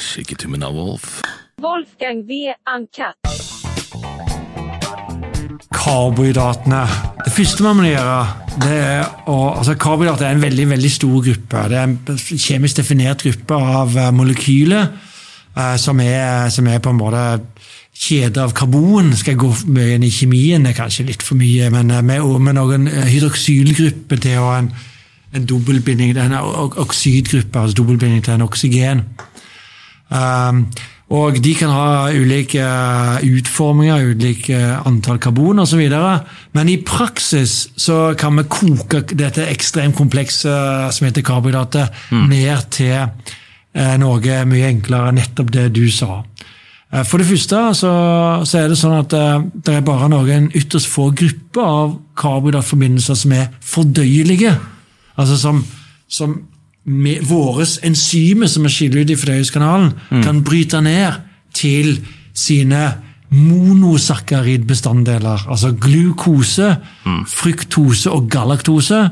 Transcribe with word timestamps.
Shake 0.00 0.36
av 0.62 0.74
Wolf. 0.74 1.22
Wolfgang 1.62 2.26
V. 2.26 2.52
Ankat. 2.64 3.16
Karbohydratene. 5.72 6.82
Det 7.24 7.32
første 7.32 7.64
man 7.64 7.78
må 7.78 7.86
gjøre, 7.88 8.18
det 8.60 8.76
er 8.76 9.30
å 9.30 9.36
altså 9.54 9.76
Karbohydrater 9.80 10.28
er 10.28 10.36
en 10.36 10.44
veldig 10.44 10.66
veldig 10.74 10.90
stor 10.92 11.22
gruppe. 11.24 11.62
Det 11.70 11.78
er 11.78 11.86
en 11.88 12.18
kjemisk 12.18 12.80
definert 12.82 13.24
gruppe 13.24 13.56
av 13.56 13.96
eh, 13.96 14.10
molekyler 14.14 14.82
eh, 14.84 15.76
som, 15.80 16.00
er, 16.04 16.50
som 16.52 16.68
er 16.68 16.82
på 16.82 16.92
en 16.92 17.00
måte 17.00 17.22
kjeder 17.96 18.44
av 18.44 18.52
karbon. 18.56 19.14
Skal 19.16 19.34
jeg 19.34 19.42
gå 19.44 19.52
mye 19.72 19.96
inn 19.96 20.04
i 20.06 20.12
kjemien? 20.12 20.66
Det 20.66 20.74
er 20.74 20.80
kanskje 20.82 21.08
litt 21.08 21.24
for 21.24 21.40
mye, 21.40 21.70
men 21.72 21.94
eh, 21.94 22.04
med, 22.04 22.26
med 22.44 22.58
noen 22.58 22.90
hydroksylgrupper 22.90 24.20
til 24.26 24.42
å 24.42 24.50
ha 24.50 24.60
en, 24.60 24.68
en 25.32 25.48
dobbeltbinding, 25.48 26.12
en 26.20 26.36
oksydgruppe, 26.84 27.62
altså 27.62 27.80
dobbeltbinding 27.80 28.26
til 28.26 28.36
en 28.36 28.46
oksygen. 28.50 29.06
Um, 30.10 30.66
og 31.14 31.36
de 31.38 31.52
kan 31.54 31.70
ha 31.70 32.08
ulike 32.10 32.58
eh, 32.58 33.26
utforminger, 33.38 34.08
ulike 34.10 34.58
antall 34.88 35.20
karbon 35.22 35.62
osv. 35.62 35.84
Men 36.56 36.70
i 36.70 36.80
praksis 36.82 37.68
så 37.78 38.16
kan 38.18 38.34
vi 38.40 38.44
koke 38.50 39.04
dette 39.14 39.44
ekstremt 39.46 39.94
komplekse 39.94 40.50
eh, 40.50 40.88
som 40.90 41.06
heter 41.06 41.22
karbohydrater, 41.26 41.92
ned 42.26 42.66
til 42.74 42.96
eh, 42.98 43.94
noe 44.02 44.40
mye 44.50 44.72
enklere, 44.72 45.14
nettopp 45.14 45.54
det 45.54 45.68
du 45.78 45.84
sa. 45.94 46.24
Eh, 46.90 47.06
For 47.06 47.22
det 47.22 47.28
første 47.30 47.62
så, 47.78 47.92
så 48.42 48.64
er 48.64 48.74
det 48.74 48.80
sånn 48.82 48.98
at 48.98 49.14
eh, 49.14 49.46
det 49.62 49.78
er 49.78 49.86
bare 49.86 50.10
noen 50.10 50.50
ytterst 50.58 50.90
få 50.90 51.12
grupper 51.14 51.70
av 51.70 51.96
karbohydratforbindelser 52.18 53.22
som 53.22 53.38
er 53.38 53.46
fordøyelige. 53.62 54.56
Altså 55.22 55.38
som, 55.38 55.62
som 56.10 56.40
med 56.86 57.22
våre 57.26 57.66
enzymer 57.86 58.46
som 58.50 58.64
er 58.64 58.68
skiller 58.70 59.00
ut 59.02 59.10
i 59.10 59.16
fordøyelseskanalen, 59.18 59.92
kan 60.22 60.44
bryte 60.46 60.80
ned 60.84 61.12
til 61.56 62.06
sine 62.36 62.92
monosakkaridbestanddeler, 63.34 65.46
altså 65.50 65.72
glukose, 65.74 66.76
fruktose 67.26 68.10
og 68.10 68.30
galaktose, 68.30 69.10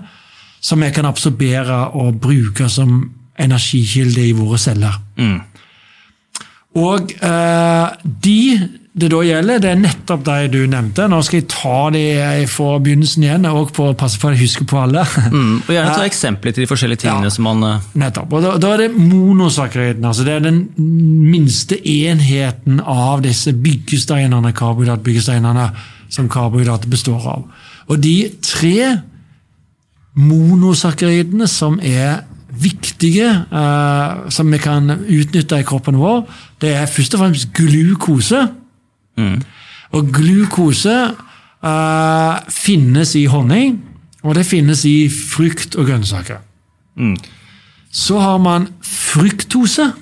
som 0.65 0.81
vi 0.81 0.91
kan 0.95 1.07
absorbere 1.07 1.89
og 1.99 2.21
bruke 2.23 2.69
som 2.73 3.11
energikilde 3.39 4.29
i 4.29 4.33
våre 4.33 4.59
celler. 4.59 4.93
Og 6.75 7.13
eh, 7.23 7.89
de 8.25 8.69
det 8.95 9.09
da 9.11 9.19
gjelder, 9.27 9.59
det 9.59 9.71
er 9.73 9.79
nettopp 9.81 10.21
de 10.23 10.35
du 10.53 10.61
nevnte. 10.71 11.09
Nå 11.11 11.17
skal 11.27 11.41
jeg 11.41 11.49
ta 11.51 11.79
de 11.91 12.03
fra 12.47 12.77
begynnelsen 12.79 13.25
igjen, 13.27 13.47
og 13.51 13.73
på, 13.75 13.89
passe 13.99 14.21
på 14.23 14.29
at 14.31 14.37
jeg 14.37 14.45
husker 14.47 14.69
på 14.71 14.79
alle. 14.85 15.03
Mm, 15.35 15.57
og 15.65 15.73
gjerne 15.75 15.97
ta 15.97 16.05
eksempler 16.07 16.55
til 16.55 16.63
de 16.63 16.69
forskjellige 16.71 17.03
tingene 17.03 17.27
Ja. 17.27 17.33
som 17.35 17.49
man 17.49 17.65
eh, 17.67 17.89
Nettopp. 17.99 18.33
Og 18.39 18.45
da, 18.47 18.53
da 18.63 18.71
er 18.77 18.85
det 18.85 18.95
monosakkeriden. 18.95 20.05
Altså 20.07 20.23
det 20.29 20.37
er 20.37 20.47
den 20.47 20.61
minste 20.79 21.81
enheten 21.83 22.79
av 22.81 23.25
disse 23.27 23.51
byggesteinene, 23.67 24.55
karbohydratbyggesteinene 24.55 25.67
som 26.15 26.31
karbohydrater 26.31 26.87
består 26.95 27.27
av. 27.35 27.45
Og 27.91 27.99
de 27.99 28.15
tre 28.47 29.01
monosakkeridene 30.15 31.49
som 31.51 31.81
er 31.83 32.23
viktige, 32.55 33.27
eh, 33.51 34.29
som 34.31 34.51
vi 34.55 34.59
kan 34.63 34.87
utnytte 35.03 35.59
i 35.59 35.67
kroppen 35.67 35.99
vår, 35.99 36.23
det 36.63 36.77
er 36.79 36.87
først 36.87 37.17
og 37.19 37.25
fremst 37.25 37.51
glukose. 37.59 38.45
Og 39.95 40.09
glukose 40.13 40.95
uh, 41.65 42.35
finnes 42.51 43.15
i 43.15 43.25
honning, 43.31 43.77
og 44.25 44.35
det 44.35 44.47
finnes 44.47 44.85
i 44.85 45.09
frukt 45.09 45.77
og 45.77 45.87
grønnsaker. 45.87 46.39
Så 47.95 48.19
har 48.19 48.39
man 48.39 48.69
fruktose, 48.83 49.93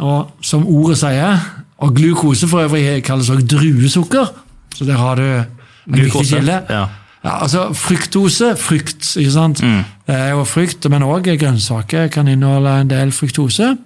og 0.00 0.30
som 0.42 0.66
ordet 0.66 0.98
sier, 0.98 1.38
og 1.78 1.94
glukose 1.96 2.48
for 2.48 2.64
øvrig 2.66 3.02
kalles 3.04 3.30
også 3.30 3.46
druesukker, 3.46 4.26
så 4.74 4.84
der 4.84 4.96
har 4.96 5.14
du 5.16 5.22
en 5.22 5.46
viktig 5.86 6.26
kilde. 6.26 6.62
ja. 6.70 6.86
Ja, 7.24 7.42
altså 7.42 7.72
Fruktose, 7.76 8.54
frukt, 8.56 9.16
ikke 9.16 9.30
sant? 9.30 9.58
Det 10.06 10.14
er 10.14 10.30
jo 10.30 10.44
frukt, 10.48 10.86
men 10.90 11.02
òg 11.04 11.26
grønnsaker 11.36 12.06
kan 12.08 12.28
inneholde 12.28 12.80
en 12.80 12.88
del 12.90 13.12
fruktose. 13.12 13.76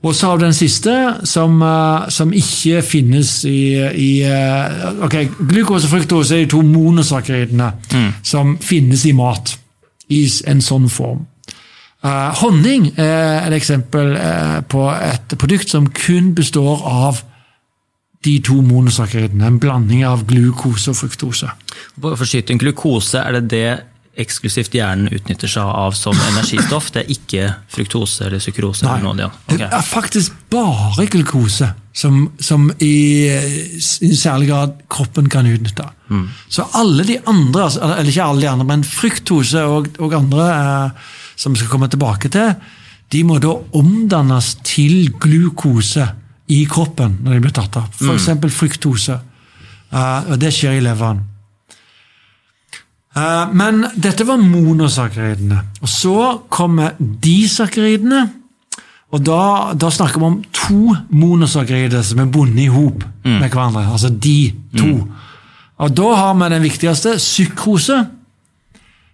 Og 0.00 0.14
så 0.16 0.30
har 0.30 0.38
du 0.38 0.46
den 0.46 0.56
siste, 0.56 0.92
som, 1.28 1.62
eh, 1.62 2.08
som 2.08 2.32
ikke 2.32 2.82
finnes 2.82 3.44
i, 3.44 3.76
i 3.76 4.10
eh, 4.24 4.86
ok, 5.04 5.16
Glukose 5.50 5.90
og 5.90 5.96
fruktose 5.98 6.38
er 6.38 6.46
de 6.46 6.52
to 6.54 6.62
monosakkaridene 6.64 7.72
som 8.22 8.56
finnes 8.64 9.04
i 9.04 9.12
mat 9.12 9.58
i 10.08 10.24
en 10.48 10.64
sånn 10.64 10.88
form. 10.90 11.26
Uh, 12.00 12.32
honning 12.40 12.86
er 12.96 13.44
et 13.44 13.58
eksempel 13.58 14.14
uh, 14.16 14.62
på 14.64 14.86
et 14.88 15.34
produkt 15.36 15.68
som 15.68 15.84
kun 15.92 16.30
består 16.32 16.80
av 16.88 17.18
de 18.24 18.38
to 18.44 18.56
monosakkeridene. 18.64 19.44
En 19.44 19.58
blanding 19.60 20.06
av 20.08 20.24
glukose 20.28 20.94
og 20.94 20.96
fruktose. 20.96 21.50
For 22.00 22.16
forskyting 22.16 22.60
glukose, 22.60 23.20
er 23.20 23.36
det 23.36 23.50
det 23.52 23.68
eksklusivt 24.20 24.74
hjernen 24.76 25.10
utnytter 25.14 25.50
seg 25.50 25.66
av 25.66 25.96
som 25.98 26.16
energistoff? 26.30 26.90
Det 26.94 27.04
er 27.04 27.12
ikke 27.14 27.46
fruktose 27.72 28.26
eller 28.26 28.42
sukrose? 28.42 28.86
eller 28.86 29.04
noe, 29.04 29.28
ja. 29.28 29.30
Det 29.50 29.68
er 29.68 29.86
faktisk 29.86 30.36
bare 30.52 31.06
glukose 31.10 31.70
som, 31.92 32.22
som 32.38 32.68
i, 32.78 33.26
i 34.00 34.12
særlig 34.16 34.50
grad 34.50 34.76
kroppen 34.90 35.28
kan 35.30 35.48
utnytte. 35.48 35.88
Mm. 36.10 36.28
Så 36.48 36.66
alle 36.78 37.06
de 37.08 37.18
andre, 37.26 37.64
altså, 37.66 37.82
eller 37.86 38.12
ikke 38.12 38.28
alle 38.28 38.44
de 38.44 38.50
andre, 38.50 38.68
men 38.68 38.84
fruktose 38.86 39.64
og, 39.66 39.90
og 39.98 40.14
andre 40.20 40.50
eh, 40.50 41.08
som 41.40 41.56
skal 41.56 41.72
komme 41.72 41.90
tilbake 41.90 42.30
til, 42.32 42.54
de 43.10 43.24
må 43.26 43.40
da 43.42 43.56
omdannes 43.76 44.54
til 44.66 45.10
glukose 45.18 46.06
i 46.50 46.62
kroppen 46.70 47.18
når 47.24 47.36
de 47.36 47.42
blir 47.46 47.54
tatt 47.54 47.80
av. 47.80 47.90
Mm. 47.98 48.14
F.eks. 48.14 48.54
fruktose. 48.54 49.18
Eh, 49.90 50.30
og 50.30 50.38
det 50.40 50.52
skjer 50.54 50.78
i 50.78 50.84
leveren. 50.84 51.24
Eh, 53.16 53.52
Men 53.54 53.84
dette 53.96 54.26
var 54.26 54.36
monosakkeridene. 54.38 55.62
Og 55.82 55.88
så 55.88 56.40
kommer 56.48 56.94
disakkeridene. 57.00 58.28
Og 59.10 59.24
da, 59.26 59.72
da 59.74 59.88
snakker 59.90 60.20
vi 60.22 60.26
om 60.28 60.38
to 60.54 60.94
monosakkerider 61.10 62.02
som 62.06 62.20
er 62.22 62.28
bundet 62.30 62.68
i 62.68 62.70
hop 62.70 63.02
med 63.24 63.48
hverandre. 63.50 63.82
Altså 63.90 64.08
de 64.08 64.52
to. 64.78 64.92
Og 65.80 65.96
da 65.96 66.12
har 66.14 66.34
vi 66.38 66.50
den 66.54 66.62
viktigste, 66.62 67.16
sykrose. 67.18 68.04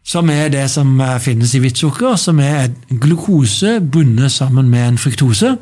Som 0.06 0.28
er 0.30 0.48
det 0.52 0.68
som 0.70 1.00
eh, 1.00 1.16
finnes 1.18 1.54
i 1.56 1.58
hvitt 1.64 1.80
sukker, 1.80 2.14
som 2.20 2.38
er 2.38 2.68
glukose 3.00 3.80
bundet 3.80 4.30
sammen 4.32 4.68
med 4.70 4.88
en 4.92 4.98
fruktose. 5.02 5.56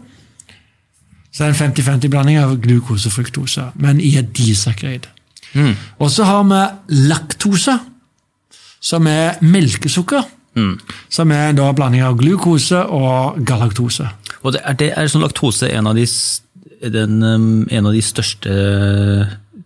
Så 1.32 1.38
det 1.38 1.46
er 1.46 1.54
en 1.54 1.72
50-50-blanding 1.72 2.36
av 2.42 2.52
glukose 2.62 3.08
og 3.08 3.14
fruktose, 3.16 3.64
men 3.80 3.98
i 4.04 4.12
et 4.20 4.28
disakkarid. 4.36 5.06
Og 5.98 6.10
så 6.10 6.26
har 6.28 6.44
vi 6.50 6.60
laktose, 7.08 7.78
som 8.84 9.06
er 9.10 9.40
melkesukker. 9.44 10.26
Som 11.10 11.32
er 11.34 11.54
da 11.56 11.70
blanding 11.74 12.04
av 12.06 12.18
glukose 12.20 12.84
og 12.94 13.40
galaktose. 13.46 14.06
Og 14.44 14.54
det, 14.54 14.60
er, 14.62 14.76
det, 14.78 14.90
er 14.94 15.08
sånn 15.10 15.24
laktose 15.24 15.70
en 15.72 15.88
av 15.90 15.96
de, 15.98 16.04
den, 16.94 17.16
um, 17.24 17.64
en 17.72 17.88
av 17.88 17.96
de 17.96 18.02
største 18.04 18.52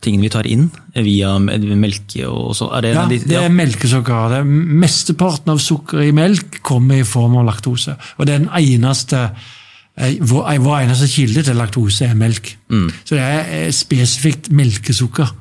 tingene 0.04 0.28
vi 0.28 0.30
tar 0.32 0.46
inn 0.46 0.68
via 0.94 1.34
melke 1.42 2.24
og 2.30 2.54
sånn? 2.56 2.70
Ja, 2.70 2.80
det, 2.84 2.94
Ja, 2.94 3.06
det 3.10 3.40
er 3.42 3.52
melkesukker. 3.52 4.32
Det 4.32 4.40
er 4.42 4.48
Mesteparten 4.84 5.52
av 5.54 5.62
sukkeret 5.62 6.08
i 6.08 6.14
melk 6.16 6.60
kommer 6.66 7.02
i 7.02 7.06
form 7.08 7.38
av 7.40 7.48
laktose. 7.50 7.98
Og 8.18 8.30
den 8.30 8.46
eneste 8.48 9.24
eh, 9.26 10.16
vår, 10.22 10.44
eh, 10.54 10.62
vår 10.62 10.80
eneste 10.84 11.10
kilde 11.10 11.44
til 11.50 11.58
laktose 11.58 12.08
er 12.08 12.16
melk. 12.18 12.54
Så 13.02 13.18
det 13.18 13.24
er 13.26 13.54
eh, 13.58 13.70
spesifikt 13.74 14.52
melkesukker. 14.54 15.34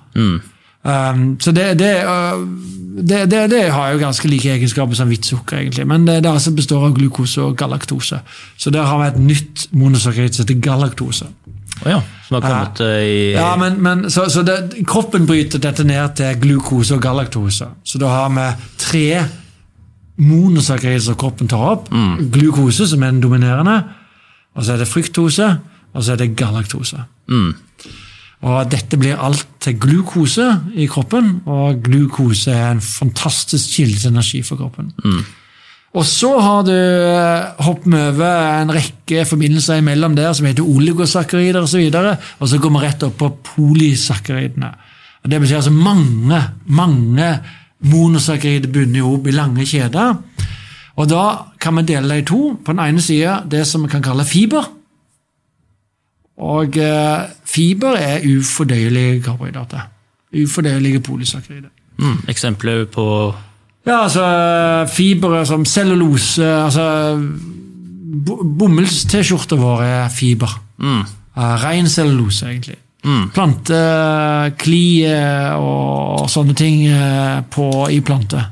Um, 0.88 1.36
så 1.44 1.52
det, 1.52 1.74
det, 1.82 1.94
uh, 2.08 2.42
det, 2.98 3.26
det, 3.30 3.42
det 3.52 3.64
har 3.72 3.92
jo 3.94 4.00
ganske 4.02 4.30
like 4.30 4.50
egenskaper 4.50 4.98
som 4.98 5.10
hvitt 5.12 5.28
sukker, 5.30 5.60
egentlig. 5.62 5.86
Men 5.88 6.06
det, 6.08 6.22
det 6.26 6.32
altså 6.32 6.52
består 6.56 6.88
av 6.88 6.96
glukose 6.98 7.44
og 7.44 7.58
galaktose. 7.60 8.22
Så 8.58 8.74
der 8.74 8.88
har 8.90 9.02
vi 9.02 9.10
et 9.12 9.20
nytt 9.22 9.68
monosakkarid 9.78 10.34
som 10.34 10.46
heter 10.46 10.62
galaktose. 10.66 11.28
Oh 11.86 11.92
ja, 11.92 12.00
som 12.26 12.40
har 12.40 12.46
kommet 12.48 12.80
eh, 12.82 13.04
i 13.06 13.18
Ja, 13.36 13.52
men, 13.60 13.78
men 13.86 14.08
så, 14.10 14.26
så 14.34 14.42
Kroppen 14.90 15.28
bryter 15.30 15.62
dette 15.62 15.86
ned 15.86 16.16
til 16.18 16.40
glukose 16.42 16.98
og 16.98 17.04
galaktose. 17.06 17.70
Så 17.86 18.02
da 18.02 18.10
har 18.16 18.34
vi 18.34 18.48
tre 18.82 19.06
monosakkerid 20.18 21.04
som 21.06 21.20
kroppen 21.22 21.48
tar 21.52 21.62
opp. 21.76 21.92
Glukose, 22.34 22.88
som 22.90 23.04
er 23.06 23.14
den 23.14 23.22
dominerende. 23.22 23.78
Og 24.58 24.66
så 24.66 24.74
er 24.74 24.82
det 24.82 24.90
fruktose, 24.90 25.52
og 25.94 26.04
så 26.04 26.16
er 26.16 26.24
det 26.24 26.34
galaktose. 26.40 27.04
Og 28.46 28.70
Dette 28.70 29.00
blir 29.02 29.18
alt 29.18 29.48
til 29.64 29.80
glukose 29.82 30.46
i 30.78 30.86
kroppen, 30.90 31.40
og 31.50 31.82
glukose 31.86 32.54
er 32.54 32.76
en 32.76 32.84
fantastisk 32.84 33.80
kilde 33.80 33.98
til 34.04 34.14
energi 34.14 34.44
for 34.46 34.60
kroppen. 34.60 34.92
Og 35.98 36.06
så 36.06 36.30
har 36.44 36.66
du 36.68 36.74
eh, 36.76 37.64
hoppet 37.66 37.96
over 37.98 38.62
en 38.62 38.74
rekke 38.76 39.24
forbindelser 39.26 39.80
imellom 39.82 40.18
der 40.18 40.36
som 40.38 40.46
heter 40.46 40.68
oligosakkarider 40.68 41.64
osv. 41.64 41.88
Og, 41.88 41.96
så 41.96 42.36
og 42.40 42.52
så 42.52 42.60
går 42.62 42.74
vi 42.76 42.84
rett 42.84 43.06
opp 43.08 43.18
på 43.18 43.32
polysakkaridene. 43.56 44.70
Og 45.24 45.32
Det 45.32 45.42
betyr 45.42 45.58
altså 45.58 45.74
mange, 45.74 46.42
mange 46.66 47.32
monosakkarider 47.88 48.70
bundet 48.70 49.02
i 49.02 49.06
hop 49.08 49.28
i 49.28 49.34
lange 49.34 49.66
kjeder. 49.66 50.22
Og 50.98 51.10
da 51.10 51.24
kan 51.60 51.80
vi 51.80 51.88
dele 51.90 52.14
det 52.14 52.22
i 52.22 52.30
to. 52.30 52.42
På 52.66 52.76
den 52.76 52.84
ene 52.84 53.02
sida 53.02 53.42
det 53.50 53.66
som 53.68 53.86
vi 53.86 53.90
kan 53.90 54.06
kalle 54.06 54.26
fiber, 54.28 54.70
Og 56.38 56.78
eh, 56.78 57.22
fiber 57.58 57.98
er 57.98 58.22
ufordøyelige 58.38 59.22
karbohydrater. 59.26 59.88
Ufordøyelige 60.44 61.00
polysakrider. 61.02 61.70
Mm, 61.98 62.18
eksempler 62.30 62.86
på 62.94 63.08
Ja, 63.88 64.04
altså 64.04 64.24
fibre 64.94 65.46
som 65.48 65.64
cellulose 65.66 66.44
altså 66.46 66.84
bo- 68.28 68.44
Bomullst-T-skjorter 68.60 69.58
våre 69.58 69.86
er 70.04 70.10
fiber. 70.10 70.60
mm, 70.78 71.04
Uh, 71.38 71.44
Ren 71.64 71.86
cellulose, 71.90 72.46
egentlig. 72.50 72.76
mm, 73.06 73.28
Plante, 73.34 73.78
kli 74.58 75.06
og 75.54 76.24
sånne 76.34 76.56
ting 76.58 76.80
eh, 76.90 77.44
på, 77.54 77.68
i 77.94 78.00
planter. 78.02 78.48